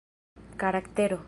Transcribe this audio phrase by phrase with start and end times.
[0.57, 1.19] karaktero